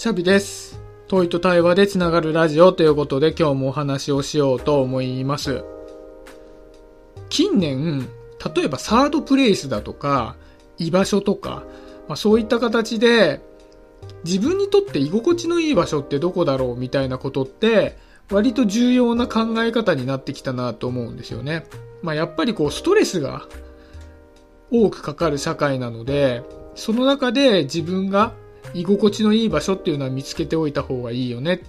[0.00, 0.80] シャビです。
[1.08, 5.62] 問いと対話でつながるラジオということで今日もお話をしようと思います。
[7.28, 8.08] 近年、
[8.56, 10.36] 例えばサードプレイスだとか、
[10.78, 11.64] 居場所とか、
[12.08, 13.42] まあ、そういった形で
[14.24, 17.98] 自分にとって居心地のいい場所ってどこだろうみたいなことって
[18.30, 21.66] 割と重要な考え方になってきたなと思うんですよね。
[22.00, 23.42] まあ、やっぱりこうストレスが
[24.70, 26.42] 多くかかる社会なので、
[26.74, 28.32] その中で自分が
[28.74, 31.62] 居心地のいい場所っていうのは見つけておいた方がいいよね。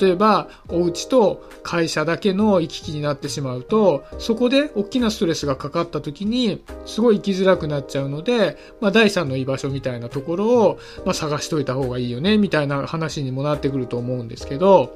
[0.00, 14.92] 例えば、お家と会社だけの行き来になってしまうと、そこで大きなストレスがかかった時に、すごい生きづらくなっちゃうので、まあ、第三の居場所みたいなところを、まあ、探しといた方がいいよね、みたいな話にもなってくると思うんですけど、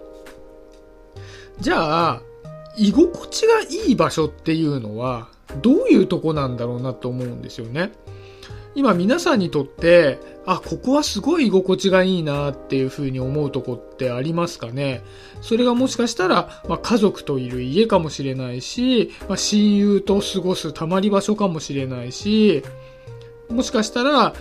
[1.60, 2.22] じゃあ、
[2.76, 5.28] 居心地がいい場所っていうのは、
[5.62, 7.92] どういうとこなんだろうなと思うんですよね。
[8.74, 15.02] 今皆さんにとって、あ、ここはすごい居心地がいいなっていうふうに思うとこってありますかね？
[15.42, 22.62] それがもしかしたら、まあ、家族といる家かもしれないし、まあ、親友と過ごすたまり場所かもしれないし、
[23.48, 24.34] もしかしたら、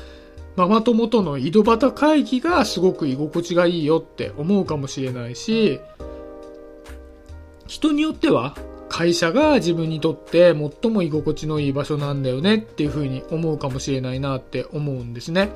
[0.56, 5.80] ママ友との井戸端会議がすごく居心地がいいよって思うかもしれないし、
[7.66, 8.56] 人によっては
[9.00, 15.52] 会社が自分にとって最も居心地のいい場所なんだよねっていうふうに思うかもしれないなって思うんですね。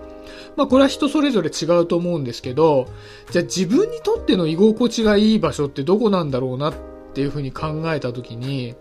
[0.56, 2.88] まあこれは人それぞれ違うと思うんですけど、
[3.32, 6.74] じゃあ自分にとっての居心地がいい場所ってどこなんだろうなっ
[7.14, 8.76] ていうふうに考えたときに、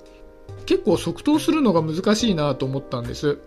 [0.64, 3.38] 結構即答するのが難しいなと思ったんです。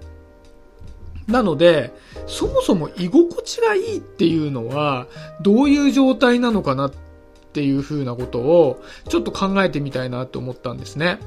[1.28, 1.94] なので、
[2.28, 5.08] そもそも居心地がいいっていうのは
[5.40, 6.92] どういう状態なのかなっ
[7.56, 11.20] ていう風なことをちょっと考えてみたいなと思ったんですね。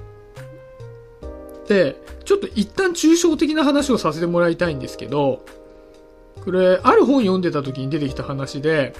[1.69, 5.43] で、ちょっと一旦抽象的な話をさせてもらいたいんですけど、
[6.45, 8.95] これ、ある本読んでた時に出てきた話で、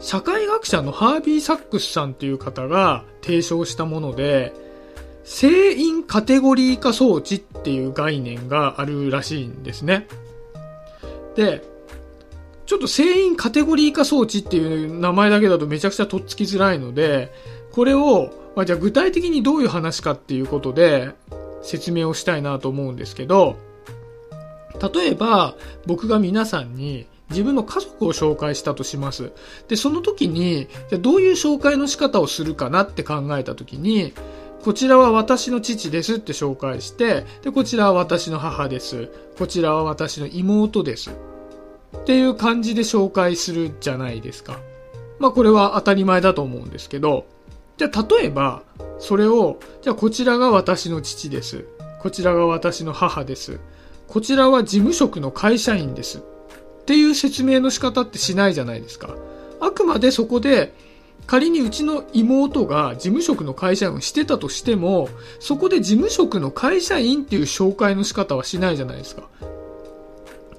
[0.00, 4.52] 社会学者のハービー・サックスさんっていう方が提唱したもので、
[5.22, 10.08] 成因カテゴリー化装置っていう概念があるらしいんですね。
[11.36, 11.62] で、
[12.66, 17.32] ちょっと成因カテゴリー化装置っていう名前だけだとめちゃくちゃとっつきづらいので、
[17.72, 21.12] これを、まあ、じゃあ具体的にどういう話かっていうことで
[21.62, 23.56] 説明をしたいなと思うんですけど、
[24.94, 25.54] 例えば
[25.86, 29.32] 僕が皆さんに自分の家族を紹介したとします。
[29.68, 34.12] で、その時に、じゃどういう紹介の仕方をするかなって考えた時に、
[34.62, 39.10] こちらは私の父ですって紹介して、で、こちらは私の母です。
[39.38, 41.10] こちらは私の妹です。
[42.00, 44.60] っていう感じで紹介するじゃないですか。
[45.18, 47.26] まあこれは当たり前だと思うんですけど、
[47.76, 48.62] じゃあ例えば、
[48.98, 51.64] それを、じゃあこちらが私の父です。
[52.00, 53.60] こちらが私の母です。
[54.08, 56.18] こちらは事務職の会社員です。
[56.18, 59.16] っていう説明の仕方ってしないじゃないですか。
[59.60, 60.72] あくまでそこで、
[61.26, 65.08] 仮にうちの妹が事務職の会社員をしてたとしても、
[65.40, 69.28] そこで事務職の会社員っていう紹介の仕方はしないじゃないですか。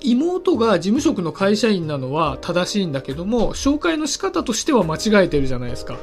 [0.02, 5.98] 妹が事務職の会社員なのは正しいんだけども、紹介の仕方としては間違えてるじゃないですか。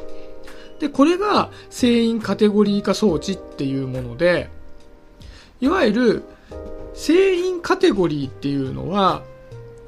[0.81, 4.51] で、これが船員カテゴリー化装置っていうもので、
[5.61, 6.23] いわゆる
[6.95, 9.23] 船員カテゴリーっていうのは、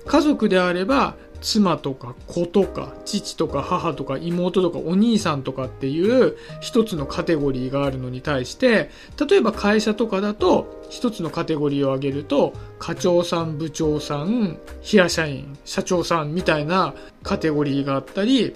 [0.06, 8.90] 家族であれば妻とか子とか父とか母とか妹とかお兄さんとかっていう一つのカテゴリーがあるのに対して
[9.28, 18.54] 例えば会社とかだと一つのカテゴリーを挙げると課長さん部長さん平社員社長さんみたいなカテゴリーがあったり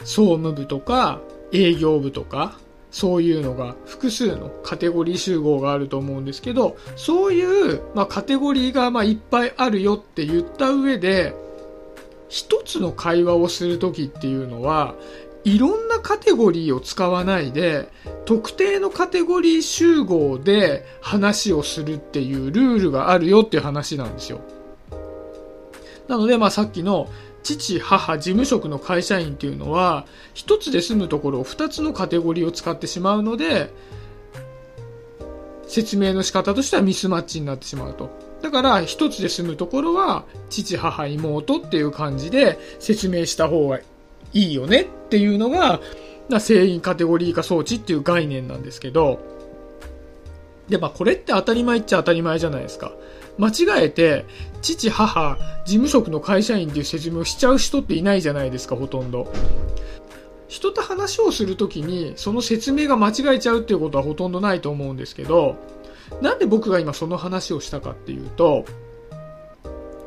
[0.00, 1.20] 総務部とか
[1.52, 2.58] 営業部とか
[2.94, 11.34] そういうのが複数のカテゴリー集合があると思うんですけど、そういう、まあ、カテゴリーがまあいっぱいあるよって言った上で、
[12.34, 14.96] 一つの会話をするときっていうのは、
[15.44, 17.88] いろんなカテゴリーを使わないで、
[18.24, 24.40] 特定のカテゴリー集合で話をするっていうルールがあるよっていう話なんですよ。
[26.08, 27.08] なので、まあさっきの
[27.44, 33.72] 父、母、事務職の会社員っていうのは、一つで済むところを二つのカテゴリーを使ってしまうので、
[35.68, 38.33] 説明の仕方としてはミスマッチになってしまうと。
[38.44, 43.84] だから、一つで済むところは、父、母、妹っていう感じで説明した方がい
[44.34, 45.80] いよねっていうのが、
[46.40, 49.18] 成員カテゴリー化装置っていう概念なんですけど、
[50.68, 52.92] で、まあこれって当たり前っちゃ当たり前じゃないですか。
[53.38, 54.26] 間違えて、
[54.60, 59.26] 父、母、事務職の会社員っていう説明をしちゃう人っていないじゃないですか、ほとんど。
[60.48, 65.56] 人と話をするときに、その説明が間違えちゃうっていうことはほとんどないと思うんですけど、
[66.20, 68.64] なんで僕が今その話をしたかっていうと、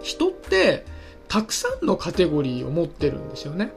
[0.02, 0.86] 人って
[1.28, 3.72] たくさんのカテゴリーを持ってるんですよね。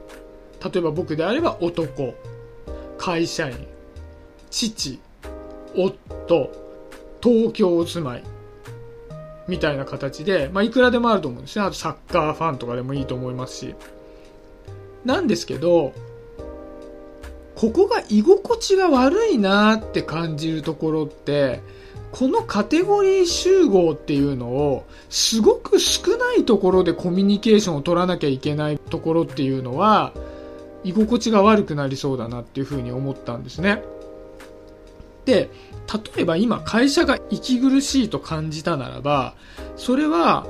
[0.63, 2.15] 例えば僕であれば男、
[2.97, 3.67] 会社員、
[4.49, 4.99] 父、
[5.75, 6.51] 夫、
[7.21, 8.23] 東京住まい、
[9.47, 11.65] みたいな形で、まあ、いくらでもあると思うんですね。
[11.65, 13.75] あとサッカーファンとかでもいいと思いますし。
[15.03, 15.93] なんですけど、
[17.55, 21.61] ここが居心地が悪いなって感じるところって、
[22.11, 30.13] このカテゴリー集合っていうのをすごく少ないところでコミュニケーションを取らなきゃいけないところっていうのは
[30.83, 33.83] 居心地が悪くなりそうだなっていうふうに思ったんですね。
[35.25, 35.49] で、
[36.15, 39.35] 例えば今会社が息苦しいと感じたならば、
[39.75, 40.45] それは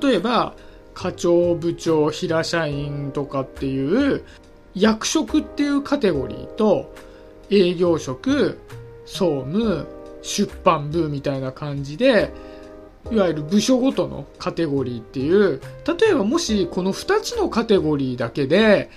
[0.00, 0.54] 例えば
[0.94, 4.24] 課長、部長、平社員とかっていう
[4.74, 6.92] 役職っていうカテゴリーと
[7.50, 8.58] 営業職、
[9.04, 9.86] 総務、
[10.26, 12.32] 出版部みたいな感じで、
[13.10, 15.60] いわゆる部署ごとのカテゴリーっていう、
[16.00, 18.90] 例えばもしこの2つのカテゴリーだけで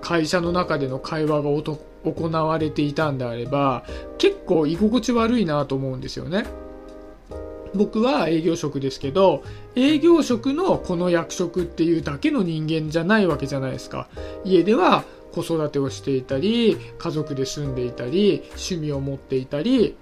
[0.00, 3.84] 会社の中での会話が行われていたんであれば、
[4.16, 6.46] 結構居心地悪いなと思うんですよね。
[7.74, 9.44] 僕は営業職ですけど、
[9.76, 14.08] 営業職のこの役職っていうだけの人間じゃないわけじゃないですか。
[14.44, 19.94] 家では子育てをしていたり、家族で住んでいたり、趣味を持っていたり、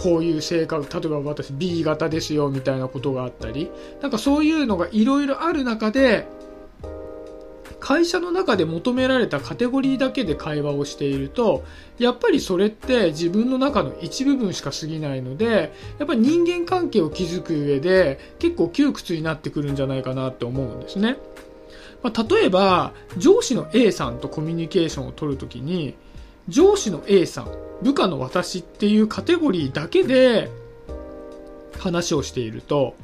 [0.00, 3.70] こういう性格、例えば私 B 型ですよみたいなことがあったり、
[4.00, 6.26] なんかそういうのがいろいろある中で、
[7.80, 11.64] 会社の中で求められたカテゴリーだけで会話をしていると、
[11.98, 21.18] やっぱりそれって自分の中の一部分しか過ぎないので、やっぱり人間関係を築く上で結構窮屈になってくるんじゃないかなって思うんですね。
[22.02, 25.94] まあ、例えば、上司の A さんとコミュニケーションを取るときに、
[26.50, 27.48] 上司の A さん、
[27.82, 30.50] 部下の私っていうカテゴリーだけで
[31.78, 32.94] 話をしていると、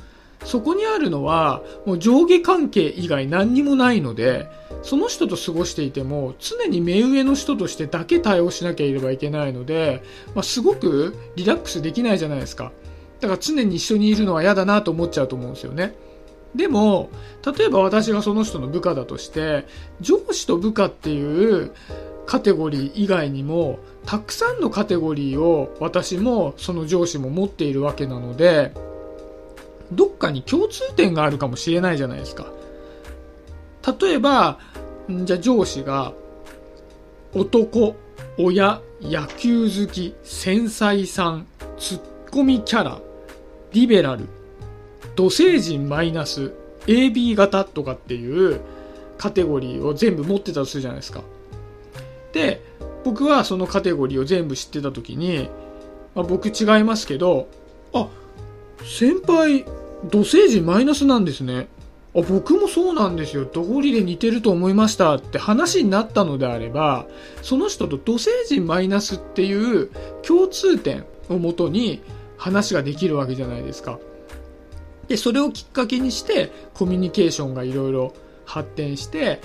[0.45, 4.49] そこにあるのは、もう上下関係以外何にもないので、
[4.83, 10.03] その人と過ごしていても、常に目上の人としてだけ対応しなければいけないので、
[10.35, 12.73] まあ、すごくリラックスできないじゃないですか。
[13.21, 15.95] だから常に一緒にいるのは嫌だなと思っちゃうと思うんですよね。
[16.55, 17.11] でも、
[17.57, 19.67] 例えば私がその人の部下だとして、
[20.01, 21.73] 上司と部下っていう
[22.27, 28.73] カテゴリー以外にも、たくさんのカテゴリーを私もその上司も持っているわけなので、
[29.93, 32.47] どっかに共通点があるかもしれないじゃないですか。
[34.01, 34.59] 例えば、
[35.09, 36.13] じゃあ上司が、
[37.33, 37.95] 男、
[38.39, 41.47] 親、野球好き、繊細さん、
[41.79, 42.99] ツッコミキャラ、
[43.73, 44.27] リベラル、
[45.15, 46.53] 土星人マイナス、
[46.87, 48.61] AB 型とかっていう
[49.19, 51.23] カテゴリーを全部持ってたとするじゃないですか。
[52.37, 52.63] で、
[53.03, 55.49] 僕はそのカテゴリーを全部知ってた時に、
[56.15, 57.49] まあ、僕違いますけど、
[57.95, 58.09] あ、
[58.85, 59.65] 先輩、
[60.05, 61.69] 土星人マイナスなんですね。
[62.15, 63.47] あ僕もそうなんですよ。
[63.51, 67.07] 道理で似てると思いましたって話になったのであれば、
[67.41, 69.91] その人と土星人マイナスっていう
[70.23, 72.03] 共通点をもとに
[72.37, 73.99] 話ができるわけじゃないですか。
[75.09, 78.13] で、それをきっかけにしてコミュニケーションがいろいろ
[78.45, 79.41] 発展して、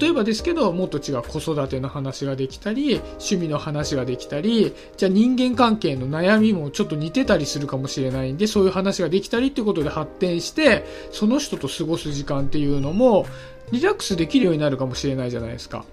[0.00, 13.26] 例えばですけど、もっと違う子育ての話ができたり、趣味の話ができたり、じゃあ人間関係の悩みもちょっと似てたりするかもしれないんで、そういう話ができたりってことで発展して、その人と過ごす時間っていうのも、
[13.70, 15.84] リラックスできるようになるかもしれないじゃないですか。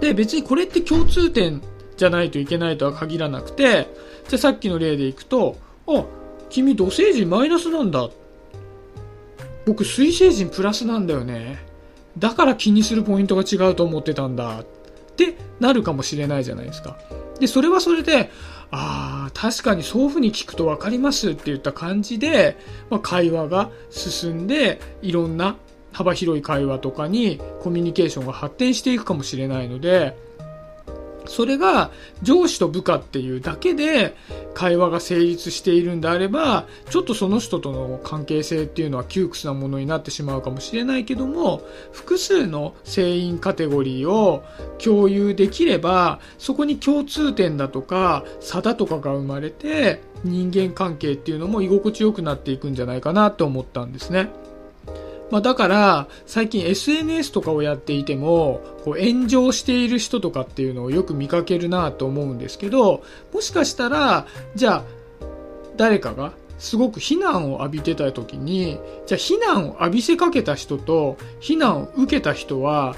[0.00, 1.62] で、別にこれって共通点
[1.96, 3.88] じゃないといけないとは限らなくて、
[4.28, 6.04] じゃあさっきの例でいくと、あ、
[6.50, 8.08] 君土星人マイナスなんだ。
[9.66, 11.73] 僕水星人プラスなんだよね。
[12.18, 14.64] だから気にするポイントが違うと思ってたんだっ
[15.16, 16.96] てなるかもしれないじゃないですか。
[17.40, 18.30] で、それはそれで、
[18.70, 22.56] ああ、確かにそういうふうに聞くと分かりますって言った感じで、
[22.90, 25.56] まあ、会話が進んで、いろんな
[25.92, 30.16] 幅広い会話とかにコミュニケーションが発展していくかもしれないので、
[31.26, 31.90] それが
[32.22, 34.14] 上司と部下っていうだけで
[34.54, 41.62] 会話が成立しているんであれば、ちょっとその人との関係性っていうのは窮屈なものになってしまうかもしれないけども、
[41.92, 44.44] 複数の成員カテゴリーを
[44.78, 54.30] 共有できれば、そこに共通点だとか差だとかが生まれて、人間関係っていうのも居心地よくなっていくんじゃないかなと思ったんですね。
[55.30, 63.02] まあ、だから、最近 SNS とかをやっていても、こう炎上している人とかっていうのをよく見かけるなと思うんですけど、
[63.32, 64.84] もしかしたら、じゃあ、
[65.76, 72.94] 誰かがすごく非難を浴びてた時に、じゃあ非難を浴びせかけた人と非難を受けた人は、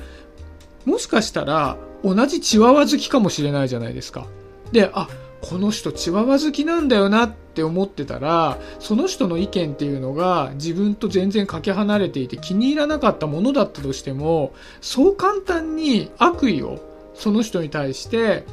[0.85, 4.26] もしかしたら同じチワワ好きかもしれないじゃないですか。
[4.73, 5.09] で、あ、
[5.40, 16.78] この人チワワ好きなんだよなっって思ってたら、その人の意見っていうのが自分と全然かけ離れていて気に入らなかったものだったとしても、そう簡単に悪意を
[17.14, 18.44] その人に対して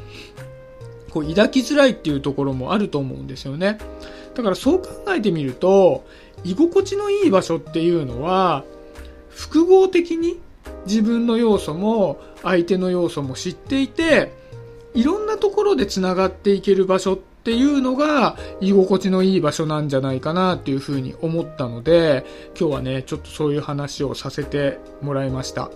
[1.12, 3.77] こう抱きづらいっていうところもあると思うんですよね。
[4.36, 6.05] だからそう考えてみると、
[6.45, 8.63] 居心地のいい場所っていうのは、
[9.27, 10.39] 複合的に
[10.86, 14.31] 自分の要素も相手の要素も知っていて、
[14.93, 22.25] いろんなところで繋がっていける場所ってっていうのが居心地のいい場所なんじゃないかなっていうふうに思ったので、
[22.57, 25.69] 今日はね、ちょっとそういう話をさせてもらいました。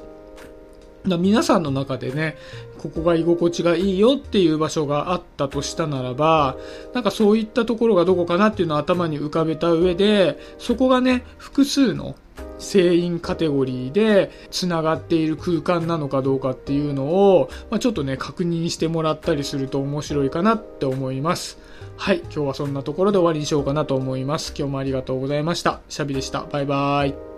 [1.03, 2.37] 皆さんの中でね、
[2.77, 6.55] ここが居心地がいいよっていう場所があったとしたならば、
[6.93, 12.15] なんかそういったところがどこかなっていうのを頭に浮かべた上で、そこがね、複数の
[12.59, 21.59] 声員カテゴリーで繋がっている空間なのかどうかっていうのを、まあ、ちょっとね、確認してもらったりすると面白いかなって思います。
[21.97, 24.53] はい、今日はそんなところで終わりにしようかなと思います。
[24.57, 25.81] 今日もありがとうございました。
[25.89, 26.43] シャビでした。
[26.43, 27.36] バイバーイ。